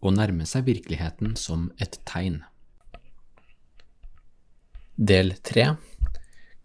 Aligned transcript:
Å 0.00 0.12
nærme 0.12 0.46
seg 0.46 0.66
virkeligheten 0.66 1.36
som 1.40 1.70
et 1.80 1.98
tegn. 2.08 2.42
Del 4.96 5.34
3 5.44 5.76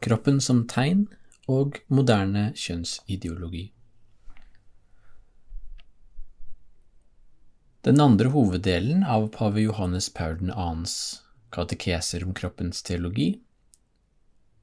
Kroppen 0.02 0.40
som 0.42 0.64
tegn 0.68 1.06
og 1.52 1.78
moderne 1.88 2.50
kjønnsideologi. 2.58 3.68
Den 7.82 8.02
andre 8.02 8.30
hoveddelen 8.30 9.04
av 9.04 9.28
pave 9.34 9.62
Johannes 9.64 10.10
Paul 10.14 10.38
2.s 10.42 11.22
katekeser 11.52 12.24
om 12.24 12.34
kroppens 12.38 12.84
teologi 12.84 13.42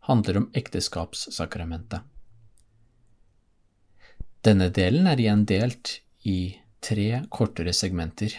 handler 0.09 0.37
om 0.41 0.51
ekteskapssakramentet. 0.57 2.01
Denne 4.47 4.69
delen 4.73 5.11
er 5.11 5.21
igjen 5.21 5.43
delt 5.51 5.99
i 6.25 6.57
tre 6.81 7.25
kortere 7.29 7.75
segmenter. 7.75 8.33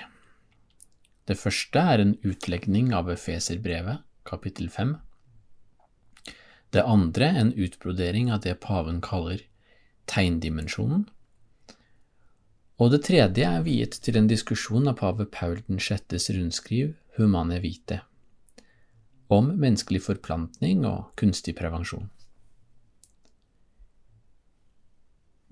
Det 1.30 1.38
første 1.38 1.82
er 1.94 2.02
en 2.02 2.16
utlegning 2.26 2.88
av 2.98 3.12
Efeserbrevet, 3.14 4.02
kapittel 4.26 4.70
5. 4.74 4.96
Det 6.74 6.82
andre 6.82 7.28
en 7.42 7.52
utbrodering 7.54 8.32
av 8.34 8.42
det 8.42 8.56
paven 8.64 8.98
kaller 9.06 9.44
tegndimensjonen. 10.10 11.06
Og 12.82 12.92
det 12.96 13.04
tredje 13.06 13.46
er 13.46 13.62
viet 13.62 14.00
til 14.02 14.18
en 14.18 14.32
diskusjon 14.32 14.90
av 14.90 14.98
pave 15.04 15.30
Paul 15.30 15.62
6.s 15.70 16.32
rundskriv 16.34 16.96
Humane 17.20 17.62
Vite 17.62 18.02
om 19.30 19.52
menneskelig 19.62 20.02
forplantning 20.08 20.88
og 20.90 21.12
kunstig 21.22 21.54
prevensjon. 21.60 22.08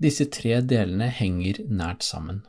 Disse 0.02 0.26
tre 0.34 0.58
delene 0.66 1.06
henger 1.14 1.62
nært 1.70 2.02
sammen. 2.02 2.42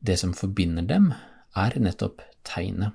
Det 0.00 0.16
som 0.20 0.34
forbinder 0.34 0.86
dem, 0.86 1.12
er 1.56 1.74
nettopp 1.80 2.22
tegnet. 2.46 2.94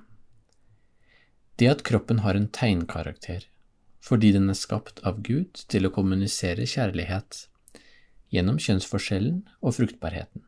Det 1.56 1.68
at 1.70 1.84
kroppen 1.86 2.22
har 2.24 2.34
en 2.34 2.48
tegnkarakter, 2.48 3.44
fordi 4.02 4.32
den 4.34 4.48
er 4.50 4.58
skapt 4.58 5.02
av 5.06 5.20
Gud 5.22 5.60
til 5.70 5.86
å 5.86 5.92
kommunisere 5.94 6.66
kjærlighet 6.66 7.44
gjennom 8.34 8.58
kjønnsforskjellen 8.58 9.44
og 9.62 9.76
fruktbarheten. 9.76 10.42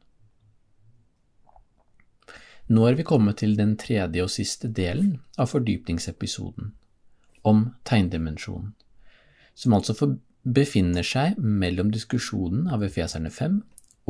Nå 2.66 2.88
er 2.88 2.96
vi 2.98 3.06
kommet 3.06 3.38
til 3.44 3.54
den 3.54 3.76
tredje 3.78 4.24
og 4.24 4.32
siste 4.32 4.68
delen 4.74 5.20
av 5.38 5.52
fordypningsepisoden, 5.52 6.72
om 7.46 7.68
tegndimensjonen, 7.86 8.72
som 9.54 9.76
altså 9.76 9.94
befinner 10.42 11.06
seg 11.06 11.38
mellom 11.38 11.92
diskusjonen 11.94 12.66
av 12.74 12.82
Efeserne 12.86 13.30
5 13.30 13.60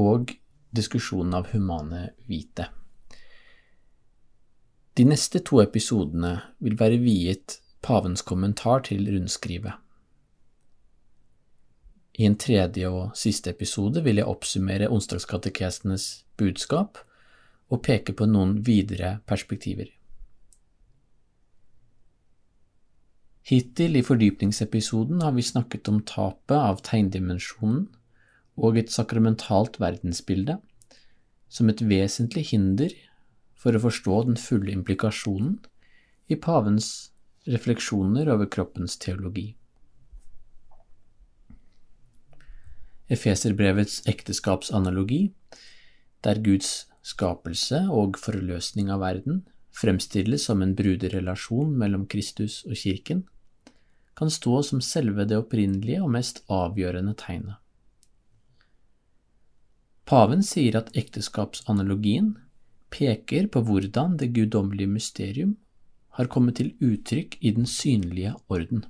og 0.01 0.33
diskusjonen 0.71 1.35
av 1.35 1.53
humane 1.53 2.11
hvite. 2.27 2.69
De 4.97 5.05
neste 5.05 5.43
to 5.45 5.61
episodene 5.61 6.39
vil 6.65 6.79
være 6.81 7.01
viet 7.03 7.59
pavens 7.85 8.25
kommentar 8.25 8.87
til 8.89 9.05
rundskrivet. 9.13 9.75
I 12.17 12.25
en 12.25 12.39
tredje 12.41 12.89
og 12.89 13.13
siste 13.19 13.53
episode 13.53 14.01
vil 14.05 14.23
jeg 14.23 14.31
oppsummere 14.31 14.89
onsdagskatekestenes 14.89 16.07
budskap 16.41 17.03
og 17.69 17.83
peke 17.85 18.15
på 18.17 18.29
noen 18.31 18.57
videre 18.65 19.19
perspektiver. 19.29 19.91
Hittil 23.47 24.01
i 24.01 24.03
fordypningsepisoden 24.03 25.21
har 25.23 25.37
vi 25.37 25.45
snakket 25.45 25.93
om 25.93 26.01
tapet 26.09 26.57
av 26.57 26.81
tegndimensjonen 26.89 27.85
og 28.57 28.79
et 28.81 28.93
sakramentalt 28.93 29.79
verdensbilde 29.81 30.59
som 31.49 31.71
et 31.71 31.83
vesentlig 31.85 32.49
hinder 32.51 32.95
for 33.57 33.77
å 33.77 33.83
forstå 33.87 34.23
den 34.29 34.41
fulle 34.41 34.73
implikasjonen 34.75 35.59
i 36.33 36.39
pavens 36.41 37.13
refleksjoner 37.47 38.29
over 38.33 38.49
kroppens 38.51 38.97
teologi. 39.03 39.53
Efeserbrevets 43.13 44.01
ekteskapsanalogi, 44.11 45.29
der 46.27 46.41
Guds 46.43 46.89
skapelse 47.07 47.85
og 47.95 48.19
forløsning 48.19 48.91
av 48.91 49.05
verden 49.05 49.45
fremstilles 49.77 50.49
som 50.49 50.65
en 50.65 50.75
bruderelasjon 50.75 51.77
mellom 51.79 52.07
Kristus 52.11 52.65
og 52.67 52.75
kirken, 52.81 53.23
kan 54.17 54.33
stå 54.33 54.63
som 54.65 54.81
selve 54.81 55.27
det 55.29 55.39
opprinnelige 55.39 56.03
og 56.03 56.11
mest 56.17 56.43
avgjørende 56.51 57.15
tegnet. 57.21 57.61
Paven 60.07 60.43
sier 60.47 60.77
at 60.79 60.93
ekteskapsanalogien 60.95 62.37
peker 62.95 63.49
på 63.51 63.63
hvordan 63.67 64.15
det 64.21 64.31
guddommelige 64.37 64.93
mysterium 64.93 65.57
har 66.15 66.31
kommet 66.31 66.61
til 66.61 66.71
uttrykk 66.79 67.35
i 67.41 67.51
den 67.57 67.67
synlige 67.67 68.37
orden. 68.49 68.85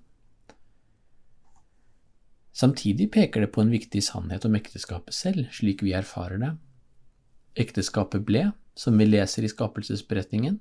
Samtidig 2.56 3.10
peker 3.12 3.44
det 3.44 3.50
på 3.52 3.64
en 3.64 3.72
viktig 3.72 4.02
sannhet 4.04 4.44
om 4.48 4.54
ekteskapet 4.56 5.16
selv, 5.16 5.48
slik 5.52 5.82
vi 5.84 5.96
erfarer 5.96 6.40
det. 6.40 6.52
Ekteskapet 7.64 8.24
ble, 8.28 8.50
som 8.76 8.96
vi 9.00 9.08
leser 9.08 9.44
i 9.44 9.50
skapelsesberetningen, 9.50 10.60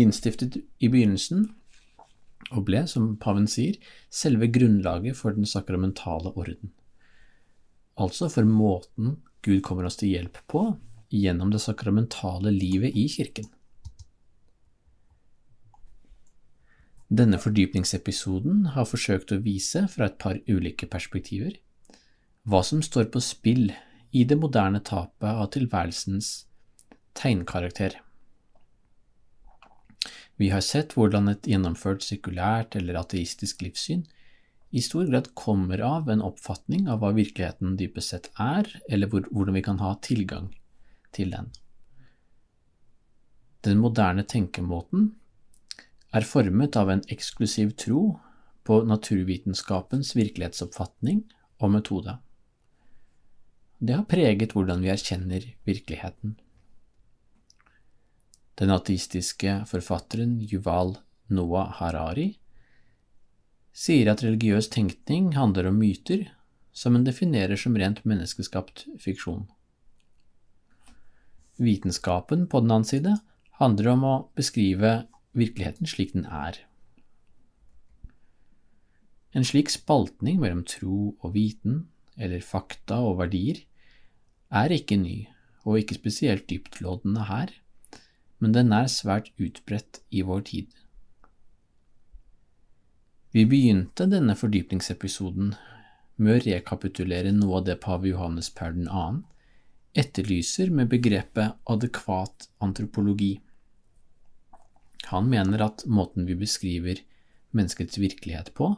innstiftet 0.00 0.60
i 0.60 0.88
begynnelsen, 0.92 1.48
og 2.52 2.64
ble, 2.68 2.84
som 2.88 3.14
paven 3.20 3.48
sier, 3.48 3.76
selve 4.12 4.48
grunnlaget 4.52 5.16
for 5.16 5.36
den 5.36 5.48
sakramentale 5.48 6.32
orden. 6.36 6.72
Altså 8.00 8.28
for 8.28 8.44
måten 8.48 9.16
Gud 9.44 9.60
kommer 9.66 9.84
oss 9.88 9.98
til 10.00 10.14
hjelp 10.14 10.40
på 10.50 10.64
gjennom 11.14 11.50
det 11.52 11.60
sakramentale 11.62 12.52
livet 12.54 12.96
i 12.96 13.04
kirken. 13.12 13.50
Denne 17.14 17.38
fordypningsepisoden 17.38 18.70
har 18.74 18.88
forsøkt 18.88 19.34
å 19.34 19.42
vise 19.44 19.84
fra 19.92 20.08
et 20.08 20.16
par 20.18 20.40
ulike 20.48 20.88
perspektiver 20.90 21.58
hva 22.48 22.60
som 22.66 22.80
står 22.84 23.10
på 23.12 23.20
spill 23.24 23.68
i 24.14 24.24
det 24.28 24.36
moderne 24.40 24.80
tapet 24.84 25.28
av 25.28 25.46
tilværelsens 25.54 26.32
tegnkarakter. 27.16 28.00
Vi 30.40 30.50
har 30.50 30.64
sett 30.64 30.96
hvordan 30.96 31.30
et 31.30 31.46
gjennomført 31.46 32.02
sekulært 32.02 32.74
eller 32.80 32.98
ateistisk 33.00 33.62
livssyn 33.62 34.02
i 34.74 34.82
stor 34.82 35.06
grad 35.06 35.34
kommer 35.38 35.78
av 35.78 36.08
en 36.10 36.22
oppfatning 36.26 36.88
av 36.90 36.98
hva 36.98 37.12
virkeligheten 37.14 37.76
dypest 37.78 38.10
sett 38.10 38.24
er, 38.42 38.66
eller 38.90 39.06
hvordan 39.06 39.54
vi 39.54 39.62
kan 39.62 39.78
ha 39.78 39.92
tilgang 40.02 40.48
til 41.14 41.30
den. 41.30 41.52
Den 43.62 43.78
moderne 43.78 44.26
tenkemåten 44.26 45.12
er 46.10 46.26
formet 46.26 46.74
av 46.76 46.90
en 46.90 47.04
eksklusiv 47.06 47.76
tro 47.78 48.02
på 48.66 48.82
naturvitenskapens 48.88 50.16
virkelighetsoppfatning 50.18 51.22
og 51.62 51.74
metode. 51.78 52.18
Det 53.78 53.94
har 53.94 54.10
preget 54.10 54.56
hvordan 54.56 54.82
vi 54.82 54.90
erkjenner 54.90 55.52
virkeligheten. 55.68 56.34
Den 58.58 58.74
ateistiske 58.74 59.60
forfatteren 59.70 60.40
Yuval 60.50 60.96
Noah 61.30 61.70
Harari 61.78 62.32
sier 63.74 64.08
at 64.12 64.22
religiøs 64.22 64.70
tenkning 64.70 65.32
handler 65.34 65.68
om 65.68 65.80
myter 65.82 66.28
som 66.74 66.94
en 66.94 67.06
definerer 67.06 67.58
som 67.58 67.76
rent 67.78 68.02
menneskeskapt 68.06 68.86
fiksjon. 69.02 69.48
Vitenskapen, 71.58 72.46
på 72.50 72.62
den 72.62 72.70
annen 72.70 72.86
side, 72.86 73.16
handler 73.60 73.92
om 73.92 74.06
å 74.06 74.14
beskrive 74.38 75.04
virkeligheten 75.38 75.90
slik 75.90 76.14
den 76.14 76.26
er. 76.26 76.58
En 79.34 79.46
slik 79.46 79.70
spaltning 79.70 80.40
mellom 80.42 80.62
tro 80.66 81.14
og 81.18 81.34
viten, 81.34 81.86
eller 82.14 82.42
fakta 82.42 83.00
og 83.02 83.18
verdier, 83.22 83.64
er 84.54 84.70
ikke 84.70 84.98
ny 84.98 85.24
og 85.64 85.80
ikke 85.80 85.98
spesielt 85.98 86.46
dyptlådende 86.50 87.26
her, 87.26 87.50
men 88.38 88.54
den 88.54 88.74
er 88.76 88.90
svært 88.90 89.32
utbredt 89.40 90.02
i 90.14 90.22
vår 90.26 90.44
tid. 90.50 90.68
Vi 93.34 93.42
begynte 93.50 94.04
denne 94.06 94.36
fordypningsepisoden 94.38 95.48
med 96.22 96.36
å 96.36 96.42
rekapitulere 96.44 97.32
noe 97.34 97.56
av 97.58 97.64
det 97.66 97.74
pave 97.82 98.06
Johannes 98.12 98.52
Paul 98.54 98.76
2. 98.86 99.00
etterlyser 99.98 100.70
med 100.70 100.92
begrepet 100.92 101.58
adekvat 101.74 102.46
antropologi. 102.62 103.32
Han 105.10 105.26
mener 105.34 105.66
at 105.66 105.82
måten 105.90 106.30
vi 106.30 106.38
beskriver 106.38 107.02
menneskets 107.50 107.98
virkelighet 107.98 108.54
på, 108.54 108.70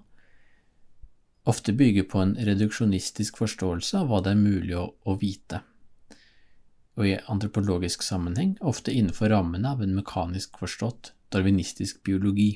ofte 1.44 1.76
bygger 1.76 2.08
på 2.08 2.25
en 2.25 2.37
reduksjonistisk 2.49 3.37
forståelse 3.44 4.00
av 4.00 4.08
hva 4.08 4.25
det 4.25 4.32
er 4.32 4.41
mulig 4.41 4.76
å, 4.81 4.88
å 5.05 5.20
vite, 5.20 5.67
og 6.97 7.12
i 7.12 7.19
antropologisk 7.29 8.08
sammenheng 8.08 8.56
ofte 8.64 8.97
innenfor 8.97 9.37
rammene 9.37 9.76
av 9.76 9.85
en 9.85 9.99
mekanisk 10.00 10.56
forstått 10.64 11.12
darwinistisk 11.29 12.00
biologi. 12.08 12.55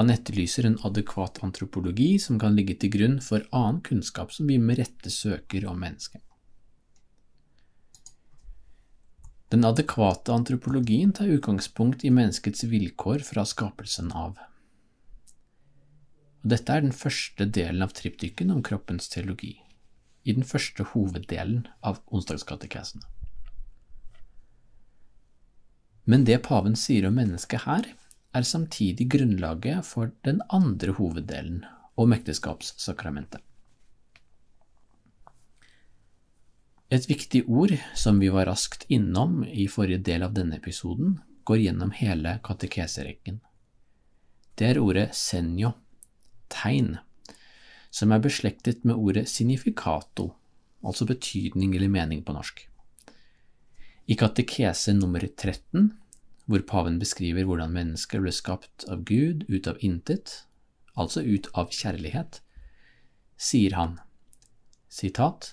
Han 0.00 0.08
etterlyser 0.08 0.64
en 0.64 0.78
adekvat 0.88 1.42
antropologi 1.44 2.14
som 2.18 2.38
kan 2.40 2.54
ligge 2.56 2.72
til 2.80 2.88
grunn 2.94 3.18
for 3.20 3.44
annen 3.52 3.82
kunnskap 3.84 4.30
som 4.32 4.48
vi 4.48 4.56
med 4.56 4.78
rette 4.78 5.12
søker 5.12 5.66
om 5.68 5.76
mennesket. 5.76 6.22
Den 9.52 9.68
adekvate 9.68 10.32
antropologien 10.32 11.12
tar 11.12 11.28
utgangspunkt 11.28 12.06
i 12.08 12.14
menneskets 12.16 12.64
vilkår 12.72 13.26
fra 13.28 13.44
skapelsen 13.44 14.08
av. 14.16 14.40
Og 16.40 16.48
dette 16.54 16.72
er 16.72 16.88
den 16.88 16.96
første 16.96 17.44
delen 17.44 17.84
av 17.84 17.92
triptyken 17.92 18.56
om 18.56 18.64
kroppens 18.64 19.12
teologi, 19.12 19.58
i 20.24 20.32
den 20.32 20.48
første 20.48 20.88
hoveddelen 20.94 21.66
av 21.84 22.00
onsdagskatekesene. 22.08 23.04
Men 26.08 26.24
det 26.24 26.40
paven 26.48 26.72
sier 26.88 27.04
om 27.12 27.20
mennesket 27.20 27.68
her, 27.68 27.96
er 28.34 28.46
samtidig 28.46 29.08
grunnlaget 29.10 29.84
for 29.86 30.12
den 30.24 30.40
andre 30.48 30.94
hoveddelen, 30.94 31.64
om 31.96 32.12
ekteskapssakramentet. 32.14 33.42
Et 36.90 37.06
viktig 37.06 37.44
ord 37.46 37.76
som 37.94 38.18
vi 38.18 38.30
var 38.34 38.48
raskt 38.50 38.86
innom 38.90 39.44
i 39.46 39.68
forrige 39.70 40.02
del 40.08 40.24
av 40.26 40.34
denne 40.34 40.58
episoden, 40.58 41.20
går 41.46 41.62
gjennom 41.64 41.92
hele 41.94 42.38
katekeserekken. 42.46 43.38
Det 44.58 44.66
er 44.72 44.80
ordet 44.82 45.10
senjo, 45.14 45.72
tegn, 46.50 46.96
som 47.90 48.10
er 48.12 48.22
beslektet 48.22 48.84
med 48.84 48.98
ordet 48.98 49.28
significato, 49.30 50.32
altså 50.82 51.06
betydning 51.06 51.76
eller 51.76 51.90
mening 51.90 52.24
på 52.26 52.34
norsk. 52.34 52.66
I 54.10 54.16
katekese 54.18 54.94
nummer 54.96 55.22
13, 55.22 55.92
hvor 56.50 56.64
paven 56.66 56.98
beskriver 56.98 57.46
hvordan 57.46 57.70
mennesker 57.70 58.22
ble 58.24 58.32
skapt 58.34 58.84
av 58.90 59.04
Gud 59.06 59.44
ut 59.46 59.68
av 59.70 59.78
intet, 59.86 60.32
altså 60.98 61.22
ut 61.22 61.46
av 61.54 61.70
kjærlighet, 61.70 62.40
sier 63.38 63.76
han, 63.78 64.00
sitat, 64.90 65.52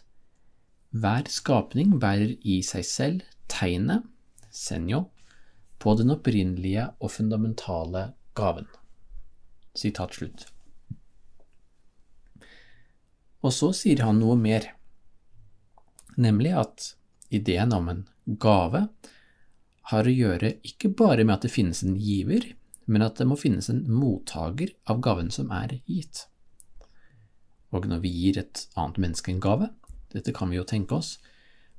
hver 0.90 1.30
skapning 1.30 2.00
bærer 2.02 2.34
i 2.42 2.60
seg 2.66 2.86
selv 2.90 3.28
tegnet, 3.52 4.08
senjo, 4.50 5.06
på 5.78 5.94
den 6.00 6.10
opprinnelige 6.10 6.88
og 6.98 7.14
fundamentale 7.14 8.08
gaven. 8.38 8.66
Sitat 9.78 10.18
slutt. 10.18 10.48
Og 13.46 13.54
så 13.54 13.70
sier 13.78 14.02
han 14.02 14.18
noe 14.18 14.34
mer, 14.40 14.66
nemlig 16.18 16.56
at 16.58 16.88
ideen 17.30 17.76
om 17.78 17.92
en 17.94 18.02
gave 18.42 18.88
har 19.92 20.08
å 20.08 20.14
gjøre 20.14 20.58
ikke 20.68 20.92
bare 21.00 21.24
med 21.24 21.38
at 21.38 21.46
det 21.48 21.54
finnes 21.54 21.84
en 21.86 21.96
giver, 22.00 22.50
men 22.88 23.04
at 23.06 23.20
det 23.20 23.28
må 23.28 23.38
finnes 23.40 23.70
en 23.72 23.86
mottaker 23.92 24.74
av 24.92 25.00
gaven 25.04 25.32
som 25.32 25.52
er 25.56 25.80
gitt. 25.88 26.26
Og 27.76 27.88
når 27.88 28.04
vi 28.04 28.12
gir 28.12 28.40
et 28.42 28.64
annet 28.80 29.00
menneske 29.04 29.32
en 29.32 29.44
gave, 29.44 29.70
dette 30.14 30.34
kan 30.36 30.52
vi 30.52 30.60
jo 30.60 30.68
tenke 30.68 30.96
oss, 31.00 31.18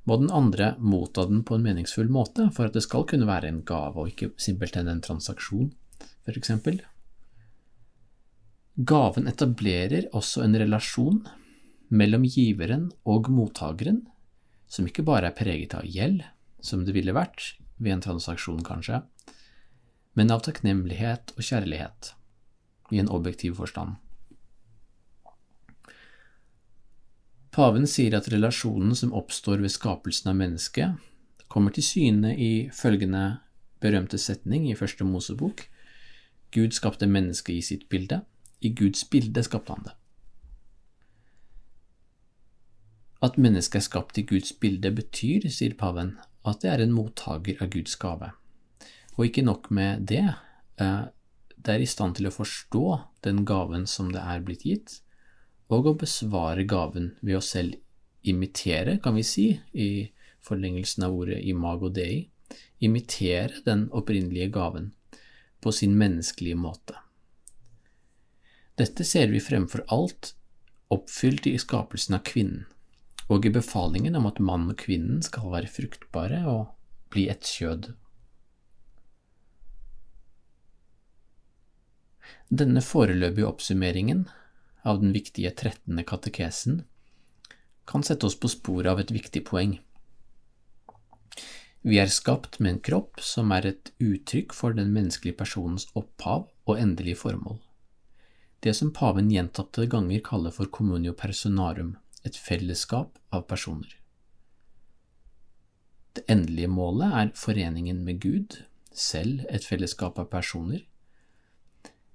må 0.09 0.17
den 0.17 0.31
andre 0.33 0.71
motta 0.81 1.25
den 1.29 1.43
på 1.45 1.57
en 1.57 1.65
meningsfull 1.65 2.09
måte 2.09 2.47
for 2.55 2.69
at 2.69 2.77
det 2.77 2.85
skal 2.85 3.05
kunne 3.09 3.29
være 3.29 3.49
en 3.51 3.63
gave 3.67 3.99
og 3.99 4.13
ikke 4.13 4.31
simpelthen 4.41 4.89
en 4.89 5.03
transaksjon, 5.05 5.69
for 6.25 6.39
eksempel. 6.39 6.79
Gaven 8.89 9.27
etablerer 9.29 10.07
også 10.15 10.45
en 10.45 10.57
relasjon 10.57 11.23
mellom 11.89 12.25
giveren 12.25 12.89
og 13.09 13.29
mottakeren, 13.33 14.05
som 14.69 14.85
ikke 14.87 15.05
bare 15.05 15.29
er 15.29 15.37
preget 15.37 15.73
av 15.77 15.85
gjeld, 15.89 16.21
som 16.61 16.85
det 16.85 16.93
ville 16.95 17.13
vært 17.17 17.55
ved 17.79 17.95
en 17.95 18.03
transaksjon 18.03 18.61
kanskje, 18.65 19.01
men 20.17 20.31
av 20.33 20.43
takknemlighet 20.45 21.33
og 21.37 21.43
kjærlighet, 21.45 22.13
i 22.91 22.99
en 23.01 23.09
objektiv 23.09 23.57
forstand. 23.59 23.97
Paven 27.55 27.87
sier 27.89 28.15
at 28.17 28.29
relasjonen 28.31 28.95
som 28.95 29.15
oppstår 29.17 29.63
ved 29.63 29.73
skapelsen 29.73 30.31
av 30.31 30.37
mennesket, 30.39 30.95
kommer 31.49 31.73
til 31.73 31.85
syne 31.85 32.35
i 32.37 32.69
følgende 32.75 33.39
berømte 33.81 34.19
setning 34.21 34.67
i 34.69 34.77
første 34.77 35.07
Mosebok 35.07 35.65
Gud 36.51 36.73
skapte 36.73 37.05
mennesket 37.05 37.55
i 37.55 37.61
sitt 37.61 37.89
bilde, 37.89 38.23
i 38.61 38.71
Guds 38.73 39.03
bilde 39.05 39.43
skapte 39.45 39.75
han 39.75 39.85
det. 39.85 39.93
At 43.21 43.37
mennesket 43.37 43.81
er 43.81 43.85
skapt 43.85 44.17
i 44.17 44.25
Guds 44.25 44.53
bilde 44.53 44.91
betyr, 44.95 45.45
sier 45.53 45.75
paven, 45.77 46.15
at 46.49 46.63
det 46.63 46.71
er 46.73 46.83
en 46.83 46.95
mottaker 46.95 47.61
av 47.63 47.71
Guds 47.73 47.95
gave. 47.99 48.31
Og 49.17 49.27
ikke 49.27 49.45
nok 49.45 49.69
med 49.75 50.07
det, 50.09 50.25
eh, 50.79 51.03
det 51.57 51.75
er 51.75 51.83
i 51.83 51.89
stand 51.89 52.15
til 52.17 52.29
å 52.29 52.33
forstå 52.33 52.85
den 53.25 53.43
gaven 53.45 53.85
som 53.87 54.13
det 54.13 54.21
er 54.21 54.43
blitt 54.45 54.65
gitt, 54.65 55.01
og 55.69 55.85
å 55.85 55.97
besvare 55.99 56.63
gaven 56.63 57.13
ved 57.21 57.37
å 57.37 57.43
selv 57.43 57.75
imitere, 58.23 58.97
kan 59.03 59.15
vi 59.15 59.23
si, 59.23 59.47
i 59.73 60.09
forlengelsen 60.41 61.05
av 61.05 61.15
ordet 61.15 61.43
imago 61.43 61.89
dei, 61.89 62.29
imitere 62.79 63.61
den 63.65 63.87
opprinnelige 63.91 64.49
gaven 64.55 64.93
på 65.61 65.71
sin 65.75 65.97
menneskelige 65.99 66.57
måte. 66.57 66.95
Dette 68.79 69.03
ser 69.03 69.27
vi 69.27 69.43
fremfor 69.43 69.83
alt 69.91 70.33
oppfylt 70.89 71.47
i 71.47 71.57
skapelsen 71.59 72.15
av 72.15 72.23
kvinnen, 72.25 72.65
og 73.29 73.45
i 73.45 73.53
befalingen 73.53 74.17
om 74.17 74.27
at 74.29 74.41
mann 74.41 74.67
og 74.71 74.77
kvinnen 74.81 75.21
skal 75.25 75.51
være 75.53 75.69
fruktbare 75.71 76.41
og 76.49 76.71
bli 77.13 77.27
ett 77.29 77.45
kjød. 77.45 77.91
Denne 82.49 82.81
foreløpige 82.81 83.45
oppsummeringen 83.45 84.23
av 84.81 85.03
den 85.03 85.13
viktige 85.13 85.51
trettende 85.53 86.05
katekesen 86.07 86.81
kan 87.89 88.05
sette 88.05 88.25
oss 88.25 88.37
på 88.37 88.49
sporet 88.49 88.89
av 88.89 89.01
et 89.01 89.13
viktig 89.13 89.43
poeng. 89.45 89.77
Vi 91.85 91.99
er 92.01 92.11
skapt 92.11 92.57
med 92.59 92.71
en 92.73 92.81
kropp 92.83 93.21
som 93.23 93.53
er 93.55 93.69
et 93.69 93.91
uttrykk 94.03 94.53
for 94.53 94.75
den 94.75 94.89
menneskelige 94.93 95.37
personens 95.39 95.87
opphav 95.97 96.49
og 96.65 96.81
endelige 96.81 97.21
formål. 97.21 97.61
Det 98.59 98.73
som 98.75 98.91
paven 98.91 99.29
gjentatte 99.31 99.85
ganger 99.87 100.19
kaller 100.25 100.51
for 100.51 100.67
communio 100.67 101.13
personarum, 101.15 101.95
et 102.27 102.35
fellesskap 102.35 103.17
av 103.31 103.45
personer. 103.49 103.95
Det 106.17 106.25
endelige 106.31 106.71
målet 106.71 107.15
er 107.21 107.33
foreningen 107.37 108.03
med 108.05 108.19
Gud, 108.23 108.61
selv 108.91 109.45
et 109.49 109.65
fellesskap 109.65 110.19
av 110.19 110.27
personer, 110.31 110.83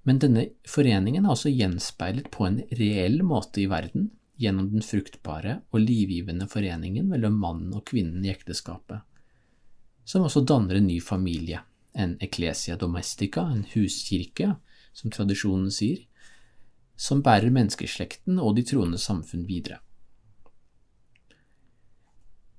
men 0.05 0.19
denne 0.21 0.43
foreningen 0.69 1.25
er 1.25 1.33
også 1.33 1.49
gjenspeilet 1.49 2.29
på 2.33 2.45
en 2.45 2.59
reell 2.77 3.23
måte 3.25 3.63
i 3.63 3.69
verden 3.71 4.11
gjennom 4.37 4.67
den 4.69 4.83
fruktbare 4.85 5.59
og 5.71 5.81
livgivende 5.81 6.45
foreningen 6.51 7.07
mellom 7.09 7.39
mannen 7.41 7.73
og 7.73 7.87
kvinnen 7.89 8.25
i 8.25 8.29
ekteskapet, 8.29 9.01
som 10.05 10.27
også 10.27 10.43
danner 10.45 10.77
en 10.77 10.89
ny 10.91 10.99
familie, 11.01 11.63
en 11.97 12.17
ecclesia 12.21 12.75
domestica, 12.77 13.47
en 13.49 13.65
huskirke, 13.73 14.51
som 14.93 15.11
tradisjonen 15.11 15.71
sier, 15.73 16.03
som 16.95 17.23
bærer 17.25 17.49
menneskeslekten 17.51 18.37
og 18.39 18.55
de 18.59 18.63
troende 18.67 18.99
samfunn 19.01 19.47
videre. 19.49 19.81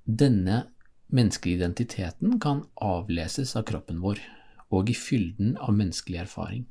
Denne 0.07 0.69
menneskelige 1.11 1.57
identiteten 1.59 2.39
kan 2.39 2.63
avleses 2.79 3.55
av 3.59 3.65
kroppen 3.67 3.99
vår 3.99 4.21
og 4.71 4.89
i 4.91 4.95
fylden 4.95 5.57
av 5.59 5.75
menneskelig 5.75 6.21
erfaring. 6.23 6.63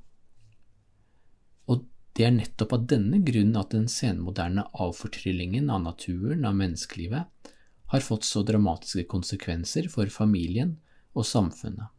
Og 1.69 1.85
Det 2.17 2.25
er 2.25 2.33
nettopp 2.33 2.73
av 2.73 2.87
denne 2.89 3.19
grunn 3.21 3.53
at 3.61 3.75
den 3.75 3.91
senmoderne 3.93 4.63
avfortryllingen 4.73 5.69
av 5.69 5.83
naturen, 5.85 6.47
av 6.49 6.55
menneskelivet, 6.57 7.53
har 7.93 8.01
fått 8.01 8.25
så 8.25 8.41
dramatiske 8.43 9.05
konsekvenser 9.05 9.91
for 9.93 10.09
familien 10.09 10.79
og 11.13 11.29
samfunnet. 11.29 11.93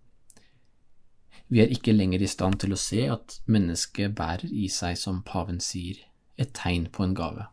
Vi 1.54 1.62
er 1.62 1.70
ikke 1.70 1.94
lenger 1.94 2.26
i 2.26 2.32
stand 2.32 2.58
til 2.64 2.74
å 2.74 2.82
se 2.82 3.06
at 3.14 3.38
mennesket 3.46 4.18
bærer 4.18 4.50
i 4.50 4.66
seg, 4.74 4.98
som 4.98 5.22
paven 5.22 5.62
sier, 5.62 6.02
et 6.36 6.50
tegn 6.58 6.90
på 6.90 7.06
en 7.06 7.14
gave. 7.14 7.46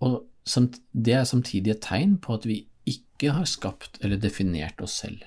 Og 0.00 0.29
det 0.92 1.14
er 1.14 1.28
samtidig 1.28 1.74
et 1.74 1.84
tegn 1.84 2.16
på 2.22 2.38
at 2.38 2.46
vi 2.48 2.64
ikke 2.88 3.34
har 3.36 3.46
skapt 3.46 4.00
eller 4.02 4.20
definert 4.20 4.80
oss 4.82 4.96
selv. 5.02 5.22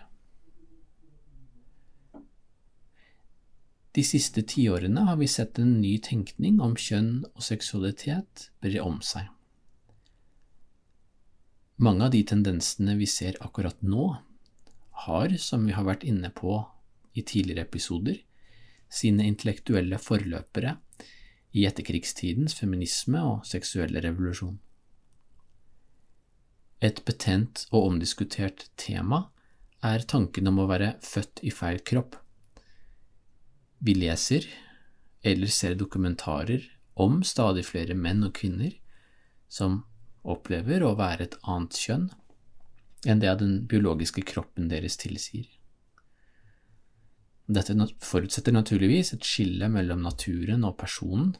De 3.93 4.01
siste 4.01 4.41
tiårene 4.49 5.05
har 5.05 5.19
vi 5.19 5.29
sett 5.29 5.59
en 5.61 5.75
ny 5.77 5.99
tenkning 6.01 6.57
om 6.65 6.73
kjønn 6.73 7.27
og 7.29 7.45
seksualitet 7.45 8.47
bre 8.63 8.81
om 8.81 8.97
seg. 9.05 9.27
Mange 11.77 12.07
av 12.07 12.13
de 12.15 12.23
tendensene 12.25 12.95
vi 12.97 13.05
ser 13.09 13.37
akkurat 13.45 13.77
nå, 13.85 14.15
har, 15.05 15.33
som 15.37 15.65
vi 15.67 15.73
har 15.77 15.85
vært 15.85 16.05
inne 16.09 16.29
på 16.33 16.57
i 17.13 17.21
tidligere 17.21 17.67
episoder, 17.67 18.17
sine 18.93 19.25
intellektuelle 19.29 19.97
forløpere 20.01 20.75
i 21.53 21.65
etterkrigstidens 21.69 22.55
feminisme 22.57 23.21
og 23.21 23.45
seksuelle 23.49 24.01
revolusjon. 24.05 24.57
Et 26.83 26.99
betent 27.07 27.63
og 27.71 27.87
omdiskutert 27.87 28.65
tema 28.75 29.29
er 29.87 30.03
tanken 30.07 30.49
om 30.51 30.59
å 30.59 30.67
være 30.67 30.97
født 31.03 31.39
i 31.47 31.51
feil 31.55 31.79
kropp. 31.87 32.17
Vi 33.83 33.95
leser 33.95 34.47
eller 35.23 35.51
ser 35.51 35.77
dokumentarer 35.79 36.65
om 36.99 37.21
stadig 37.23 37.63
flere 37.69 37.95
menn 37.95 38.25
og 38.27 38.35
kvinner 38.35 38.75
som 39.47 39.81
opplever 40.23 40.83
å 40.83 40.95
være 40.99 41.27
et 41.27 41.39
annet 41.47 41.79
kjønn 41.79 42.09
enn 43.07 43.23
det 43.23 43.31
den 43.39 43.55
biologiske 43.67 44.23
kroppen 44.27 44.69
deres 44.71 44.99
tilsier. 44.99 45.47
Dette 47.47 47.75
forutsetter 48.03 48.55
naturligvis 48.55 49.11
et 49.15 49.27
skille 49.27 49.67
mellom 49.71 50.03
naturen 50.03 50.63
og 50.63 50.77
personen, 50.79 51.33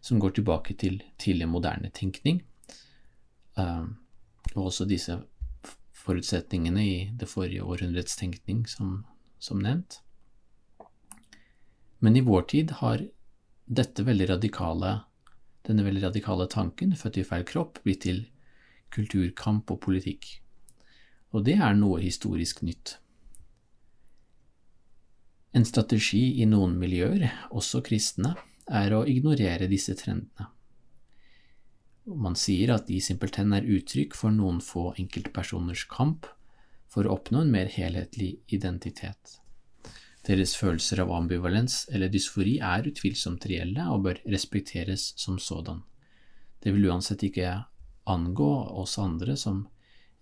som 0.00 0.20
går 0.22 0.36
tilbake 0.36 0.76
til 0.78 1.00
tidlig 1.18 1.48
moderne 1.50 1.90
tenkning, 1.90 2.44
eh, 3.58 3.86
og 4.54 4.70
også 4.70 4.86
disse 4.88 5.18
forutsetningene 5.98 6.84
i 6.84 6.96
det 7.20 7.28
forrige 7.28 7.64
århundrets 7.64 8.16
tenkning, 8.16 8.64
som, 8.68 9.04
som 9.38 9.60
nevnt. 9.62 10.00
Men 11.98 12.16
i 12.16 12.24
vår 12.24 12.46
tid 12.52 12.76
har 12.80 13.02
dette 13.66 14.04
veldig 14.06 14.28
radikale, 14.30 14.92
denne 15.66 15.84
veldig 15.84 16.06
radikale 16.06 16.46
tanken, 16.48 16.94
født 16.96 17.20
i 17.20 17.26
feil 17.26 17.44
kropp, 17.48 17.82
blitt 17.84 18.06
til 18.06 18.22
kulturkamp 18.94 19.70
og 19.74 19.82
politikk. 19.84 20.30
Og 21.36 21.44
det 21.44 21.58
er 21.60 21.76
noe 21.76 22.00
historisk 22.00 22.62
nytt. 22.64 22.96
En 25.52 25.64
strategi 25.64 26.40
i 26.40 26.46
noen 26.48 26.76
miljøer, 26.80 27.26
også 27.50 27.82
kristne, 27.84 28.34
er 28.68 28.94
å 28.94 29.04
ignorere 29.08 29.68
disse 29.68 29.96
trendene. 29.96 30.48
Man 32.08 32.36
sier 32.40 32.72
at 32.72 32.86
de 32.88 33.00
simpelthen 33.04 33.52
er 33.52 33.66
uttrykk 33.68 34.14
for 34.16 34.32
noen 34.32 34.62
få 34.64 34.94
enkeltpersoners 35.00 35.84
kamp 35.90 36.26
for 36.88 37.04
å 37.04 37.18
oppnå 37.18 37.42
en 37.44 37.52
mer 37.52 37.68
helhetlig 37.68 38.38
identitet. 38.54 39.38
Deres 40.28 40.54
følelser 40.56 41.02
av 41.04 41.12
ambivalens 41.12 41.82
eller 41.92 42.10
dysfori 42.12 42.58
er 42.64 42.88
utvilsomt 42.88 43.44
reelle 43.48 43.84
og 43.92 44.06
bør 44.06 44.22
respekteres 44.28 45.12
som 45.20 45.38
sådan. 45.40 45.82
Det 46.60 46.72
vil 46.74 46.88
uansett 46.90 47.22
ikke 47.28 47.52
angå 48.08 48.50
oss 48.80 48.98
andre 48.98 49.36
som 49.36 49.66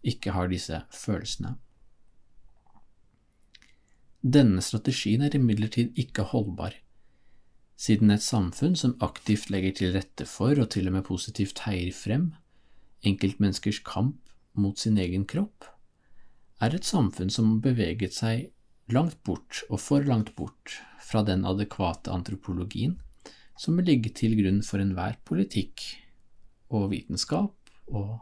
ikke 0.07 0.35
har 0.37 0.51
disse 0.51 0.83
følelsene. 0.95 1.55
Denne 4.27 4.63
strategien 4.63 5.23
er 5.23 5.35
imidlertid 5.39 5.95
ikke 6.03 6.27
holdbar, 6.33 6.75
siden 7.77 8.11
et 8.11 8.25
samfunn 8.25 8.77
som 8.79 8.97
aktivt 9.05 9.51
legger 9.53 9.77
til 9.77 9.95
rette 9.97 10.27
for 10.29 10.57
og 10.59 10.71
til 10.73 10.89
og 10.89 10.97
med 10.97 11.07
positivt 11.09 11.65
heier 11.67 11.93
frem 11.95 12.31
enkeltmenneskers 13.07 13.83
kamp 13.87 14.19
mot 14.57 14.81
sin 14.81 14.97
egen 14.99 15.27
kropp, 15.29 15.67
er 16.61 16.75
et 16.75 16.89
samfunn 16.89 17.31
som 17.31 17.59
beveget 17.65 18.17
seg 18.17 18.49
langt 18.93 19.19
bort 19.27 19.63
og 19.69 19.81
for 19.83 20.05
langt 20.07 20.33
bort 20.39 20.79
fra 21.05 21.23
den 21.27 21.45
adekvate 21.49 22.13
antropologien 22.15 22.97
som 23.61 23.77
må 23.77 23.85
ligge 23.85 24.13
til 24.17 24.37
grunn 24.39 24.63
for 24.65 24.83
enhver 24.83 25.19
politikk 25.29 25.85
og 26.73 26.91
vitenskap 26.93 27.55
og 27.93 28.19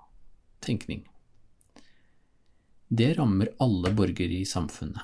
tenkning. 0.64 1.04
Det 2.88 3.14
rammer 3.18 3.50
alle 3.62 3.90
borgere 3.96 4.40
i 4.40 4.46
samfunnet. 4.46 5.02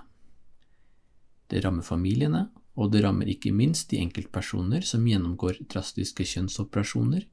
Det 1.50 1.64
rammer 1.64 1.82
familiene, 1.82 2.44
og 2.78 2.92
det 2.92 3.02
rammer 3.04 3.28
ikke 3.30 3.52
minst 3.54 3.90
de 3.90 4.00
enkeltpersoner 4.02 4.84
som 4.86 5.06
gjennomgår 5.08 5.62
drastiske 5.72 6.26
kjønnsoperasjoner 6.32 7.26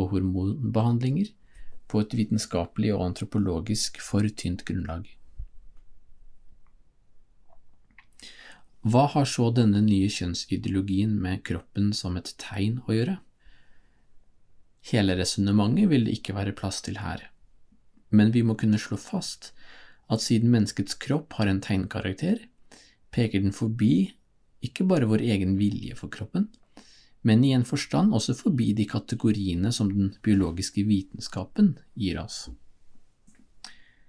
og 0.00 0.12
hormonbehandlinger 0.14 1.32
på 1.92 2.00
et 2.02 2.14
vitenskapelig 2.16 2.92
og 2.96 3.04
antropologisk 3.10 4.00
for 4.02 4.26
tynt 4.42 4.64
grunnlag. 4.68 5.04
Hva 8.82 9.04
har 9.12 9.28
så 9.30 9.52
denne 9.54 9.78
nye 9.84 10.08
kjønnsideologien 10.10 11.12
med 11.22 11.44
kroppen 11.46 11.92
som 11.94 12.16
et 12.18 12.32
tegn 12.42 12.80
å 12.88 12.96
gjøre? 12.96 13.20
Hele 14.90 15.14
resonnementet 15.14 15.86
vil 15.92 16.08
det 16.08 16.16
ikke 16.18 16.34
være 16.34 16.54
plass 16.58 16.80
til 16.82 16.98
her, 16.98 17.28
men 18.10 18.32
vi 18.34 18.42
må 18.42 18.56
kunne 18.58 18.80
slå 18.82 18.98
fast 18.98 19.52
at 20.10 20.24
siden 20.24 20.50
menneskets 20.50 20.98
kropp 20.98 21.38
har 21.38 21.46
en 21.46 21.62
tegnkarakter, 21.62 22.40
peker 23.14 23.44
den 23.44 23.54
forbi 23.54 24.16
ikke 24.62 24.86
bare 24.88 25.08
vår 25.10 25.24
egen 25.26 25.56
vilje 25.58 25.96
for 25.98 26.12
kroppen, 26.12 26.48
men 27.22 27.44
i 27.44 27.52
en 27.54 27.66
forstand 27.66 28.14
også 28.14 28.34
forbi 28.38 28.72
de 28.78 28.86
kategoriene 28.90 29.70
som 29.74 29.90
den 29.92 30.14
biologiske 30.24 30.84
vitenskapen 30.86 31.76
gir 31.98 32.18
oss. 32.22 32.48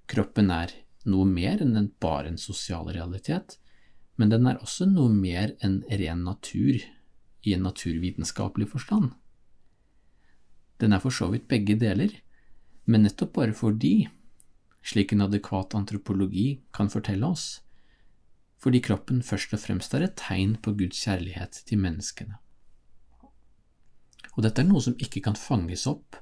Kroppen 0.09 0.49
er 0.53 0.73
noe 1.09 1.27
mer 1.29 1.61
enn 1.63 1.91
bare 2.01 2.31
en 2.31 2.39
sosial 2.41 2.89
realitet, 2.93 3.57
men 4.17 4.29
den 4.29 4.47
er 4.49 4.61
også 4.61 4.87
noe 4.89 5.13
mer 5.13 5.55
enn 5.65 5.81
ren 5.89 6.23
natur 6.25 6.81
i 7.43 7.53
en 7.53 7.65
naturvitenskapelig 7.65 8.69
forstand. 8.71 9.11
Den 10.81 10.93
er 10.93 11.01
for 11.03 11.13
så 11.13 11.29
vidt 11.33 11.49
begge 11.51 11.75
deler, 11.79 12.11
men 12.85 13.05
nettopp 13.05 13.33
bare 13.37 13.55
fordi 13.55 14.09
slik 14.83 15.13
en 15.13 15.23
adekvat 15.25 15.75
antropologi 15.77 16.47
kan 16.75 16.91
fortelle 16.91 17.29
oss, 17.29 17.61
fordi 18.63 18.79
kroppen 18.83 19.19
først 19.25 19.53
og 19.55 19.59
fremst 19.59 19.93
er 19.93 20.05
et 20.05 20.15
tegn 20.19 20.55
på 20.63 20.71
Guds 20.79 21.01
kjærlighet 21.03 21.59
til 21.67 21.81
menneskene. 21.83 22.37
Og 24.33 24.45
dette 24.45 24.63
er 24.63 24.69
noe 24.69 24.81
som 24.81 24.95
ikke 25.03 25.21
kan 25.25 25.37
fanges 25.37 25.85
opp 25.89 26.17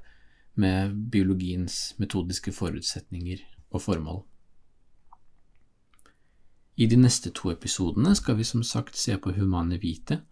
med 0.58 0.96
biologiens 1.14 1.94
metodiske 2.02 2.52
forutsetninger 2.52 3.44
og 3.70 3.84
formål. 3.86 4.20
I 6.76 6.88
de 6.90 6.98
neste 6.98 7.30
to 7.36 7.52
episodene 7.52 8.14
skal 8.18 8.36
vi 8.40 8.48
som 8.48 8.64
sagt 8.66 8.98
se 8.98 9.16
på 9.16 9.36
Humane 9.36 9.78
Vite 9.80 10.22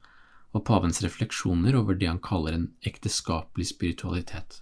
og 0.50 0.64
pavens 0.66 1.00
refleksjoner 1.04 1.78
over 1.78 1.94
det 1.94 2.10
han 2.10 2.20
kaller 2.24 2.56
en 2.56 2.66
ekteskapelig 2.84 3.70
spiritualitet 3.70 4.60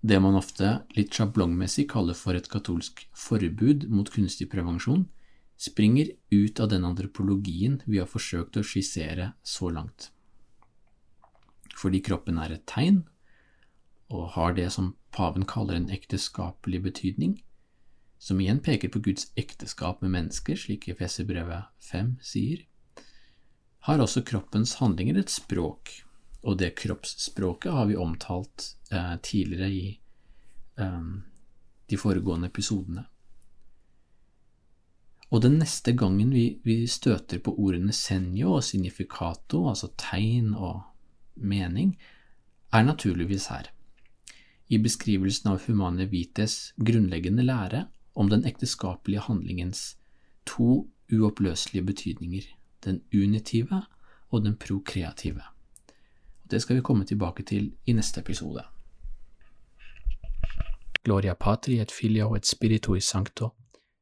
det 0.00 0.18
man 0.22 0.38
ofte 0.38 0.78
litt 0.96 1.14
sjablongmessig 1.14 1.88
kaller 1.90 2.16
for 2.16 2.38
et 2.38 2.48
katolsk 2.50 3.04
forbud 3.18 3.88
mot 3.90 4.10
kunstig 4.12 4.48
prevensjon, 4.52 5.08
springer 5.58 6.12
ut 6.30 6.60
av 6.60 6.68
den 6.68 6.84
antropologien 6.86 7.80
vi 7.84 7.98
har 7.98 8.06
forsøkt 8.06 8.56
å 8.56 8.64
skissere 8.66 9.32
så 9.42 9.72
langt. 9.74 10.12
Fordi 11.78 12.00
kroppen 12.02 12.38
er 12.38 12.54
et 12.54 12.66
tegn, 12.70 13.02
og 14.08 14.32
har 14.38 14.54
det 14.56 14.70
som 14.72 14.94
paven 15.12 15.44
kaller 15.46 15.76
en 15.76 15.90
ekteskapelig 15.92 16.80
betydning, 16.86 17.36
som 18.18 18.40
igjen 18.40 18.62
peker 18.62 18.90
på 18.90 19.02
Guds 19.02 19.28
ekteskap 19.38 20.00
med 20.02 20.14
mennesker, 20.14 20.58
slik 20.58 20.88
Efeserbrevet 20.90 21.70
5 21.90 22.16
sier, 22.24 22.64
har 23.86 24.02
også 24.02 24.24
kroppens 24.26 24.76
handlinger 24.80 25.20
et 25.20 25.30
språk, 25.30 25.92
og 26.42 26.58
det 26.62 26.74
kroppsspråket 26.78 27.74
har 27.74 27.86
vi 27.90 27.98
omtalt 27.98 28.72
eh, 28.90 29.14
tidligere 29.22 29.70
i 29.70 29.84
eh, 30.78 31.06
de 31.88 31.98
foregående 31.98 32.50
episodene. 32.50 33.06
Og 35.30 35.42
den 35.44 35.58
neste 35.60 35.92
gangen 35.92 36.30
vi, 36.32 36.58
vi, 36.64 36.86
støter 36.86 37.40
på 37.44 37.52
ordene 37.58 37.92
senio 37.92 38.54
og 38.56 38.64
significato, 38.64 39.66
altså 39.68 39.90
tegn 40.00 40.54
og 40.54 40.80
mening, 41.36 41.98
er 42.72 42.84
naturligvis 42.84 43.48
her, 43.52 43.68
i 44.68 44.78
beskrivelsen 44.80 45.50
av 45.52 45.66
Humane 45.66 46.08
Vites 46.08 46.72
grunnleggende 46.80 47.44
lære 47.44 47.86
om 48.14 48.28
den 48.32 48.44
ekteskapelige 48.48 49.24
handlingens 49.28 49.98
to 50.48 50.88
uoppløselige 51.12 51.84
betydninger, 51.84 52.48
den 52.84 53.00
unitive 53.12 53.82
og 54.30 54.44
den 54.44 54.56
prokreative. 54.56 55.44
Det 56.50 56.62
skal 56.62 56.76
vi 56.76 56.82
komme 56.82 57.04
tilbake 57.04 57.42
til 57.42 57.72
i 57.86 57.92
neste 57.92 58.20
episode. 58.20 58.64
Gloria 61.04 61.34
patri 61.34 61.78
et 61.80 61.92
filio 61.92 62.34
et 62.34 62.46
spiritui 62.46 63.00
sancto, 63.00 63.52